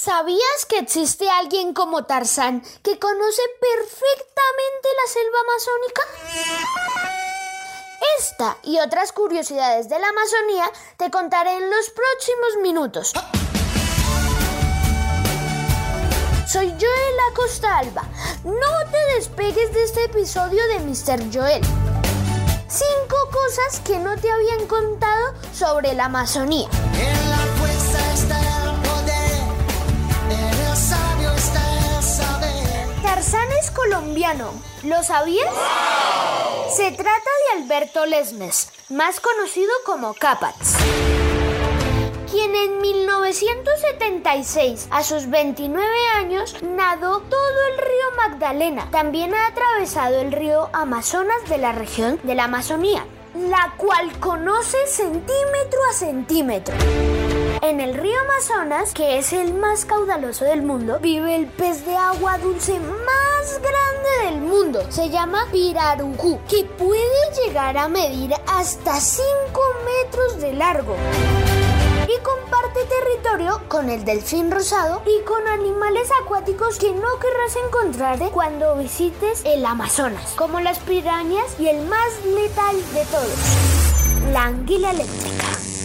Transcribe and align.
¿Sabías 0.00 0.64
que 0.68 0.78
existe 0.78 1.28
alguien 1.28 1.74
como 1.74 2.04
Tarzán 2.04 2.62
que 2.84 3.00
conoce 3.00 3.42
perfectamente 3.60 4.88
la 4.94 5.12
selva 5.12 5.38
amazónica? 5.40 6.02
Esta 8.20 8.56
y 8.62 8.78
otras 8.78 9.10
curiosidades 9.10 9.88
de 9.88 9.98
la 9.98 10.08
Amazonía 10.10 10.70
te 10.98 11.10
contaré 11.10 11.56
en 11.56 11.68
los 11.68 11.90
próximos 11.90 12.62
minutos. 12.62 13.12
Soy 16.46 16.68
Joel 16.68 17.18
Acosta 17.32 17.78
Alba. 17.78 18.04
No 18.44 18.90
te 18.92 19.14
despegues 19.16 19.74
de 19.74 19.82
este 19.82 20.04
episodio 20.04 20.64
de 20.68 20.78
Mr. 20.78 21.24
Joel. 21.36 21.62
Cinco 22.68 23.16
cosas 23.32 23.80
que 23.80 23.98
no 23.98 24.16
te 24.16 24.30
habían 24.30 24.64
contado 24.68 25.34
sobre 25.52 25.92
la 25.94 26.04
Amazonía. 26.04 26.68
En 26.94 27.17
colombiano, 34.08 34.52
¿lo 34.84 35.02
sabías? 35.02 35.52
Se 36.74 36.92
trata 36.92 37.10
de 37.10 37.62
Alberto 37.62 38.06
Lesmes, 38.06 38.70
más 38.88 39.20
conocido 39.20 39.70
como 39.84 40.14
Capats, 40.14 40.76
quien 42.30 42.54
en 42.54 42.80
1976, 42.80 44.88
a 44.90 45.02
sus 45.02 45.28
29 45.28 45.86
años, 46.16 46.56
nadó 46.62 47.20
todo 47.20 47.66
el 47.72 47.78
río 47.78 48.16
Magdalena. 48.16 48.88
También 48.90 49.34
ha 49.34 49.48
atravesado 49.48 50.20
el 50.20 50.32
río 50.32 50.70
Amazonas 50.72 51.46
de 51.48 51.58
la 51.58 51.72
región 51.72 52.18
de 52.22 52.34
la 52.34 52.44
Amazonía, 52.44 53.04
la 53.34 53.74
cual 53.76 54.18
conoce 54.20 54.78
centímetro 54.86 55.80
a 55.90 55.92
centímetro. 55.92 56.74
En 57.60 57.80
el 57.80 57.94
río 57.94 58.14
Amazonas, 58.20 58.94
que 58.94 59.18
es 59.18 59.32
el 59.32 59.52
más 59.52 59.84
caudaloso 59.84 60.44
del 60.44 60.62
mundo, 60.62 60.98
vive 61.00 61.34
el 61.34 61.46
pez 61.46 61.84
de 61.84 61.96
agua 61.96 62.38
dulce 62.38 62.78
más 62.78 63.60
grande 63.60 64.30
del 64.30 64.40
mundo. 64.40 64.80
Se 64.90 65.10
llama 65.10 65.46
pirarujú, 65.50 66.38
que 66.48 66.64
puede 66.64 67.02
llegar 67.42 67.76
a 67.76 67.88
medir 67.88 68.32
hasta 68.46 69.00
5 69.00 69.26
metros 69.84 70.40
de 70.40 70.52
largo. 70.52 70.94
Y 72.04 72.22
comparte 72.22 72.80
territorio 72.84 73.60
con 73.68 73.90
el 73.90 74.04
delfín 74.04 74.50
rosado 74.52 75.02
y 75.04 75.24
con 75.24 75.46
animales 75.48 76.08
acuáticos 76.22 76.78
que 76.78 76.92
no 76.92 77.18
querrás 77.18 77.56
encontrarte 77.66 78.30
cuando 78.30 78.76
visites 78.76 79.42
el 79.44 79.66
Amazonas, 79.66 80.32
como 80.36 80.60
las 80.60 80.78
pirañas 80.78 81.58
y 81.58 81.68
el 81.68 81.84
más 81.86 82.24
letal 82.24 82.76
de 82.94 83.04
todos, 83.06 84.32
la 84.32 84.44
anguila 84.44 84.92
eléctrica. 84.92 85.77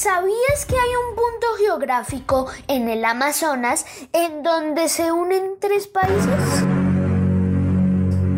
¿Sabías 0.05 0.67
que 0.67 0.75
hay 0.75 0.95
un 1.09 1.15
punto 1.15 1.47
geográfico 1.57 2.45
en 2.67 2.89
el 2.89 3.03
Amazonas 3.03 3.87
en 4.13 4.43
donde 4.43 4.87
se 4.87 5.11
unen 5.11 5.57
tres 5.59 5.87
países? 5.87 6.61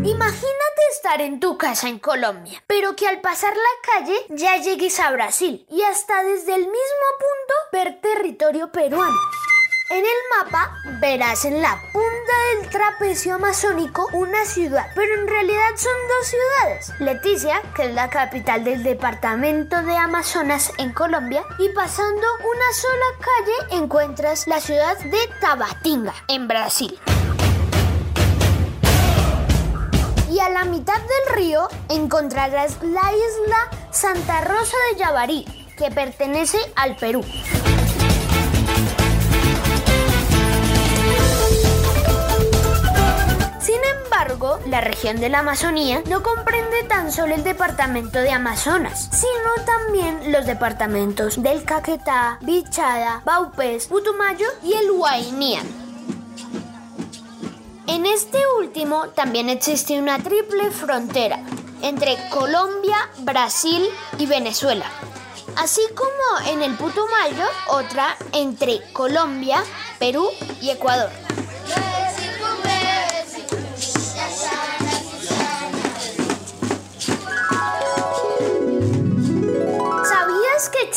Imagínate 0.02 0.82
estar 0.94 1.20
en 1.20 1.42
tu 1.42 1.58
casa 1.58 1.90
en 1.90 2.00
Colombia, 2.00 2.64
pero 2.68 2.96
que 2.96 3.06
al 3.06 3.20
pasar 3.20 3.54
la 3.54 3.92
calle 3.92 4.16
ya 4.30 4.56
llegues 4.56 4.98
a 5.02 5.12
Brasil 5.12 5.66
y 5.70 5.82
hasta 5.82 6.24
desde 6.24 6.56
el 6.56 6.62
mismo 6.62 7.08
punto 7.20 7.54
ver 7.74 8.00
territorio 8.00 8.72
peruano. 8.72 9.18
En 9.90 10.06
el 10.06 10.22
mapa 10.38 10.74
verás 11.02 11.44
en 11.44 11.62
la 11.62 11.78
punta 11.92 12.17
del 12.28 12.70
trapecio 12.70 13.36
amazónico 13.36 14.08
una 14.14 14.46
ciudad, 14.46 14.88
pero 14.96 15.14
en 15.22 15.28
realidad 15.28 15.70
son 15.76 15.94
dos 16.08 16.28
ciudades. 16.28 16.94
Leticia, 17.00 17.62
que 17.76 17.86
es 17.86 17.94
la 17.94 18.10
capital 18.10 18.64
del 18.64 18.84
departamento 18.84 19.82
de 19.84 19.96
Amazonas 19.96 20.72
en 20.78 20.94
Colombia, 20.94 21.44
y 21.60 21.70
pasando 21.70 22.26
una 22.40 22.74
sola 22.74 23.06
calle 23.20 23.82
encuentras 23.84 24.48
la 24.48 24.60
ciudad 24.60 24.98
de 25.00 25.20
Tabatinga 25.40 26.14
en 26.28 26.48
Brasil. 26.48 27.00
Y 30.30 30.40
a 30.40 30.50
la 30.50 30.66
mitad 30.66 31.00
del 31.00 31.36
río 31.36 31.68
encontrarás 31.90 32.78
la 32.84 33.12
isla 33.14 33.70
Santa 33.92 34.42
Rosa 34.42 34.76
de 34.92 35.00
Yabarí, 35.00 35.46
que 35.78 35.90
pertenece 35.92 36.60
al 36.76 36.96
Perú. 36.98 37.24
Embargo, 44.18 44.60
la 44.66 44.82
región 44.82 45.20
de 45.20 45.30
la 45.30 45.40
Amazonía 45.40 46.02
no 46.10 46.24
comprende 46.24 46.82
tan 46.88 47.12
solo 47.12 47.36
el 47.36 47.44
departamento 47.44 48.18
de 48.18 48.32
Amazonas, 48.32 49.10
sino 49.12 49.64
también 49.64 50.32
los 50.32 50.48
departamentos 50.48 51.40
del 51.44 51.64
Caquetá, 51.64 52.40
Bichada, 52.42 53.22
Baupés, 53.26 53.86
Putumayo 53.86 54.48
y 54.64 54.74
el 54.74 54.92
Guainía. 54.92 55.62
En 57.86 58.08
este 58.08 58.40
último 58.60 59.10
también 59.10 59.50
existe 59.50 60.00
una 60.00 60.18
triple 60.18 60.72
frontera 60.72 61.40
entre 61.84 62.18
Colombia, 62.32 62.98
Brasil 63.20 63.88
y 64.18 64.26
Venezuela, 64.26 64.88
así 65.58 65.82
como 65.96 66.50
en 66.50 66.64
el 66.64 66.76
Putumayo 66.76 67.46
otra 67.68 68.18
entre 68.34 68.82
Colombia, 68.94 69.64
Perú 70.00 70.28
y 70.60 70.72
Ecuador. 70.72 71.12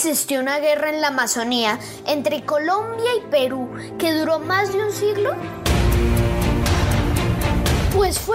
Existió 0.01 0.41
una 0.41 0.61
guerra 0.61 0.89
en 0.89 1.03
la 1.03 1.09
Amazonía 1.09 1.79
entre 2.07 2.43
Colombia 2.47 3.11
y 3.19 3.31
Perú 3.31 3.69
que 3.99 4.15
duró 4.15 4.39
más 4.39 4.73
de 4.73 4.83
un 4.83 4.93
siglo? 4.93 5.35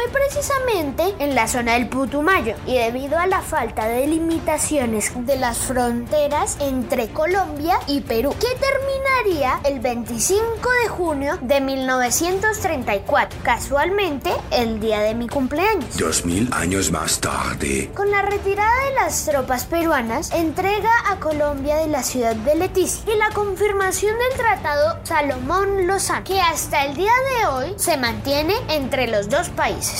Fue 0.05 0.21
precisamente 0.21 1.15
en 1.17 1.33
la 1.33 1.47
zona 1.47 1.73
del 1.73 1.87
Putumayo 1.87 2.55
y 2.67 2.77
debido 2.77 3.17
a 3.17 3.25
la 3.25 3.41
falta 3.41 3.87
de 3.87 4.05
limitaciones 4.05 5.11
de 5.15 5.37
las 5.37 5.57
fronteras 5.57 6.57
entre 6.59 7.07
Colombia 7.09 7.79
y 7.87 8.01
Perú, 8.01 8.35
que 8.39 8.47
terminaría 8.59 9.59
el 9.63 9.79
25 9.79 10.45
de 10.83 10.89
junio 10.89 11.39
de 11.41 11.59
1934, 11.61 13.39
casualmente 13.41 14.31
el 14.51 14.79
día 14.79 14.99
de 14.99 15.15
mi 15.15 15.27
cumpleaños. 15.27 15.97
Dos 15.97 16.25
mil 16.25 16.49
años 16.53 16.91
más 16.91 17.19
tarde. 17.19 17.89
Con 17.95 18.11
la 18.11 18.21
retirada 18.21 18.85
de 18.85 18.95
las 18.95 19.25
tropas 19.25 19.65
peruanas, 19.65 20.31
entrega 20.33 20.91
a 21.09 21.19
Colombia 21.19 21.77
de 21.77 21.87
la 21.87 22.03
ciudad 22.03 22.35
de 22.35 22.55
Leticia 22.55 23.11
y 23.11 23.17
la 23.17 23.29
confirmación 23.31 24.15
del 24.19 24.37
Tratado 24.37 24.99
Salomón 25.03 25.87
Lozano, 25.87 26.23
que 26.25 26.39
hasta 26.41 26.85
el 26.85 26.95
día 26.95 27.13
de 27.39 27.47
hoy 27.47 27.73
se 27.77 27.97
mantiene 27.97 28.53
entre 28.69 29.07
los 29.07 29.29
dos 29.29 29.49
países. 29.49 29.94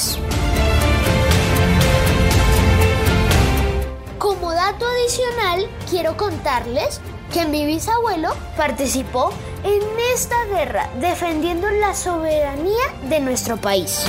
Como 4.17 4.51
dato 4.51 4.85
adicional, 4.85 5.69
quiero 5.89 6.17
contarles 6.17 6.99
que 7.33 7.45
mi 7.45 7.65
bisabuelo 7.65 8.35
participó 8.57 9.31
en 9.63 9.81
esta 10.13 10.45
guerra 10.45 10.89
defendiendo 10.99 11.69
la 11.69 11.93
soberanía 11.93 12.93
de 13.09 13.19
nuestro 13.21 13.57
país. 13.57 14.05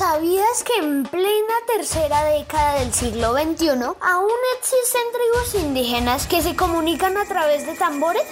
¿Sabías 0.00 0.30
¿Sabías 0.30 0.64
que 0.64 0.76
en 0.78 1.02
plena 1.02 1.54
tercera 1.66 2.24
década 2.24 2.80
del 2.80 2.94
siglo 2.94 3.32
XXI 3.32 3.68
aún 4.00 4.40
existen 4.58 5.02
tribus 5.12 5.62
indígenas 5.62 6.26
que 6.26 6.40
se 6.40 6.56
comunican 6.56 7.18
a 7.18 7.26
través 7.26 7.66
de 7.66 7.74
tambores? 7.74 8.24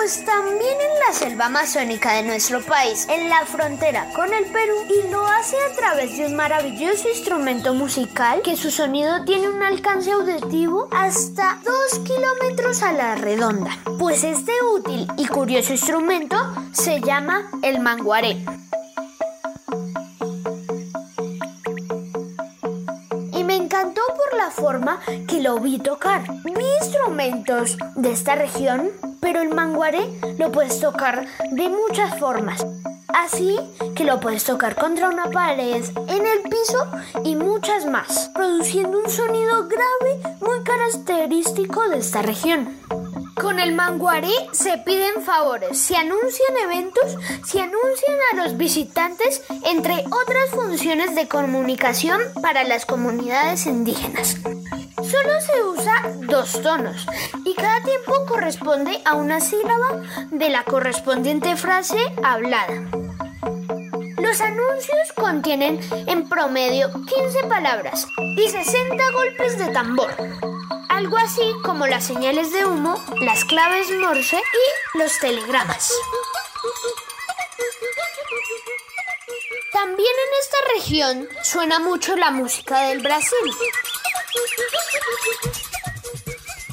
Pues 0.00 0.24
también 0.24 0.78
en 0.80 0.98
la 1.06 1.12
selva 1.12 1.46
amazónica 1.46 2.14
de 2.14 2.22
nuestro 2.22 2.62
país, 2.62 3.06
en 3.10 3.28
la 3.28 3.44
frontera 3.44 4.10
con 4.14 4.32
el 4.32 4.46
Perú, 4.46 4.74
y 4.88 5.10
lo 5.10 5.22
hace 5.28 5.56
a 5.70 5.76
través 5.76 6.16
de 6.16 6.24
un 6.24 6.36
maravilloso 6.36 7.06
instrumento 7.06 7.74
musical 7.74 8.40
que 8.40 8.56
su 8.56 8.70
sonido 8.70 9.26
tiene 9.26 9.50
un 9.50 9.62
alcance 9.62 10.10
auditivo 10.10 10.88
hasta 10.90 11.58
2 11.92 11.98
kilómetros 11.98 12.82
a 12.82 12.92
la 12.92 13.14
redonda. 13.14 13.76
Pues 13.98 14.24
este 14.24 14.52
útil 14.74 15.06
y 15.18 15.26
curioso 15.26 15.72
instrumento 15.72 16.34
se 16.72 17.02
llama 17.02 17.50
el 17.60 17.80
manguaré. 17.80 18.42
y 23.32 23.44
me 23.44 23.56
encantó 23.56 24.00
por 24.16 24.38
la 24.38 24.50
forma 24.50 25.00
que 25.28 25.40
lo 25.42 25.58
vi 25.60 25.78
tocar. 25.78 26.22
Vi 26.44 26.64
instrumentos 26.82 27.76
de 27.96 28.12
esta 28.12 28.34
región, 28.34 28.90
pero 29.20 29.40
el 29.40 29.54
manguaré 29.54 30.08
lo 30.38 30.50
puedes 30.50 30.80
tocar 30.80 31.26
de 31.52 31.68
muchas 31.68 32.18
formas. 32.18 32.64
Así 33.08 33.58
que 33.96 34.04
lo 34.04 34.20
puedes 34.20 34.44
tocar 34.44 34.76
contra 34.76 35.08
una 35.08 35.30
pared, 35.30 35.84
en 36.08 36.26
el 36.26 36.42
piso 36.42 36.86
y 37.24 37.36
muchas 37.36 37.86
más, 37.86 38.30
produciendo 38.34 38.98
un 38.98 39.10
sonido 39.10 39.68
grave 39.68 40.36
muy 40.40 40.62
característico 40.62 41.88
de 41.88 41.98
esta 41.98 42.22
región. 42.22 42.78
Con 43.34 43.58
el 43.58 43.74
manguaré 43.74 44.32
se 44.52 44.78
piden 44.78 45.22
favores, 45.22 45.78
se 45.78 45.96
anuncian 45.96 46.56
eventos, 46.62 47.16
se 47.46 47.60
anuncian 47.60 48.18
a 48.32 48.44
los 48.44 48.56
visitantes, 48.56 49.42
entre 49.64 50.04
otras 50.06 50.50
funciones 50.50 51.14
de 51.14 51.26
comunicación 51.26 52.20
para 52.42 52.64
las 52.64 52.84
comunidades 52.84 53.66
indígenas. 53.66 54.36
Solo 55.10 55.40
se 55.40 55.62
usa 55.62 56.02
dos 56.28 56.62
tonos 56.62 57.06
y 57.44 57.54
cada 57.54 57.82
tiempo 57.82 58.26
corresponde 58.26 59.00
a 59.04 59.14
una 59.14 59.40
sílaba 59.40 60.02
de 60.30 60.48
la 60.48 60.64
correspondiente 60.64 61.56
frase 61.56 61.98
hablada. 62.22 62.88
Los 64.18 64.40
anuncios 64.40 65.12
contienen 65.16 65.80
en 66.06 66.28
promedio 66.28 66.90
15 66.92 67.44
palabras 67.48 68.06
y 68.36 68.48
60 68.48 69.10
golpes 69.12 69.58
de 69.58 69.68
tambor 69.72 70.10
algo 71.00 71.16
así 71.16 71.54
como 71.62 71.86
las 71.86 72.04
señales 72.04 72.52
de 72.52 72.66
humo, 72.66 72.94
las 73.22 73.46
claves 73.46 73.90
Morse 73.90 74.36
y 74.36 74.98
los 74.98 75.18
telegramas. 75.18 75.94
También 79.72 80.14
en 80.26 80.40
esta 80.42 80.56
región 80.74 81.28
suena 81.42 81.78
mucho 81.78 82.16
la 82.16 82.30
música 82.30 82.82
del 82.88 83.00
Brasil, 83.00 83.50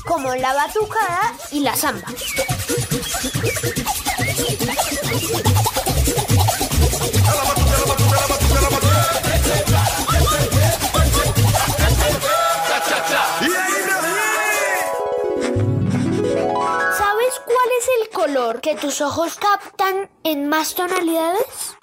como 0.08 0.34
la 0.36 0.54
batucada 0.54 1.34
y 1.52 1.60
la 1.60 1.76
samba. 1.76 2.08
¿Sabes 16.98 17.34
cuál 17.46 17.70
es 17.78 17.88
el 18.02 18.10
color 18.14 18.62
que 18.62 18.76
tus 18.76 19.02
ojos 19.02 19.36
captan 19.36 20.10
en 20.24 20.48
más 20.48 20.74
tonalidades? 20.74 21.76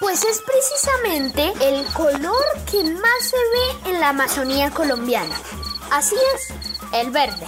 Pues 0.00 0.24
es 0.24 0.42
precisamente 0.42 1.52
el 1.60 1.84
color 1.92 2.44
que 2.70 2.82
más 2.82 3.22
se 3.22 3.36
ve 3.36 3.90
en 3.90 4.00
la 4.00 4.08
Amazonía 4.08 4.70
colombiana. 4.70 5.34
Así 5.90 6.16
es, 6.34 6.48
el 6.94 7.10
verde. 7.10 7.46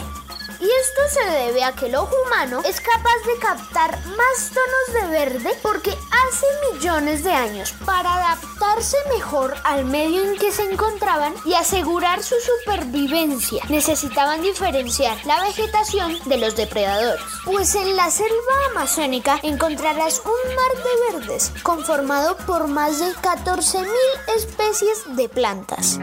Y 0.61 0.65
esto 0.65 1.03
se 1.11 1.31
debe 1.31 1.65
a 1.65 1.73
que 1.73 1.87
el 1.87 1.97
ojo 1.97 2.15
humano 2.27 2.63
es 2.65 2.81
capaz 2.81 3.17
de 3.27 3.39
captar 3.39 3.91
más 4.07 4.51
tonos 4.51 5.03
de 5.03 5.11
verde 5.11 5.59
porque 5.63 5.91
hace 5.91 6.47
millones 6.73 7.25
de 7.25 7.33
años, 7.33 7.75
para 7.85 8.15
adaptarse 8.15 8.97
mejor 9.15 9.55
al 9.65 9.85
medio 9.85 10.23
en 10.23 10.39
que 10.39 10.53
se 10.53 10.63
encontraban 10.71 11.35
y 11.45 11.55
asegurar 11.55 12.23
su 12.23 12.35
supervivencia, 12.41 13.63
necesitaban 13.69 14.41
diferenciar 14.41 15.19
la 15.27 15.43
vegetación 15.43 16.19
de 16.25 16.39
los 16.39 16.57
depredadores. 16.57 17.21
Pues 17.45 17.75
en 17.75 17.95
la 17.95 18.11
selva 18.11 18.35
amazónica 18.71 19.39
encontrarás 19.43 20.23
un 20.25 20.55
mar 20.55 20.73
de 20.77 21.19
verdes 21.19 21.53
conformado 21.63 22.37
por 22.39 22.67
más 22.67 22.99
de 22.99 23.13
14.000 23.17 23.87
especies 24.35 25.17
de 25.17 25.29
plantas. 25.29 25.99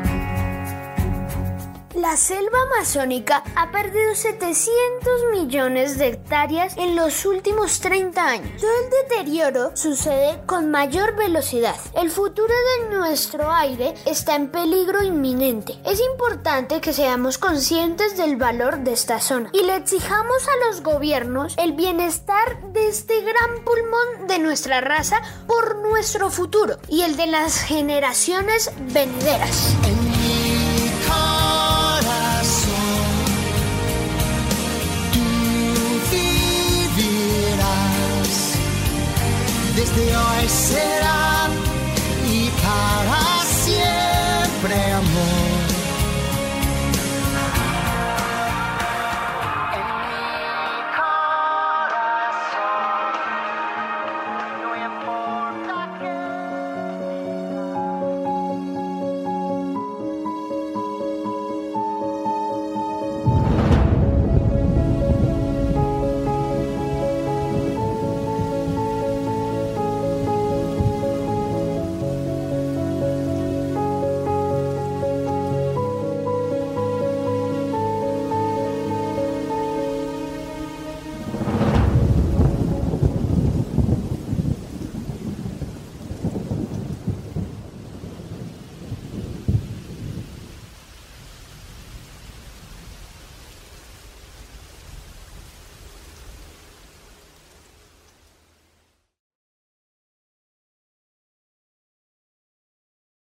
La 1.95 2.17
selva 2.17 2.57
amazónica 2.73 3.43
ha 3.55 3.71
perdido 3.71 4.15
700 4.15 5.11
millones 5.31 5.99
de 5.99 6.07
hectáreas 6.07 6.75
en 6.75 6.95
los 6.95 7.23
últimos 7.23 7.81
30 7.81 8.27
años. 8.27 8.59
Todo 8.59 8.71
el 8.83 8.89
deterioro 9.07 9.77
sucede 9.77 10.41
con 10.47 10.71
mayor 10.71 11.15
velocidad. 11.15 11.75
El 11.95 12.09
futuro 12.09 12.51
de 12.79 12.95
nuestro 12.97 13.51
aire 13.51 13.93
está 14.07 14.35
en 14.35 14.49
peligro 14.49 15.03
inminente. 15.03 15.77
Es 15.85 16.01
importante 16.01 16.81
que 16.81 16.93
seamos 16.93 17.37
conscientes 17.37 18.17
del 18.17 18.37
valor 18.37 18.79
de 18.79 18.93
esta 18.93 19.19
zona 19.19 19.51
y 19.53 19.63
le 19.63 19.75
exijamos 19.75 20.47
a 20.47 20.65
los 20.65 20.81
gobiernos 20.81 21.53
el 21.57 21.73
bienestar 21.73 22.73
de 22.73 22.87
este 22.87 23.21
gran 23.21 23.63
pulmón 23.63 24.27
de 24.27 24.39
nuestra 24.39 24.81
raza 24.81 25.21
por 25.45 25.75
nuestro 25.77 26.31
futuro 26.31 26.77
y 26.87 27.03
el 27.03 27.17
de 27.17 27.27
las 27.27 27.61
generaciones 27.61 28.71
venideras. 28.79 29.75
Tú 39.85 39.95
vivirás. 39.95 40.03
Desde 40.03 40.15
hoy 40.15 40.49
será 40.49 41.22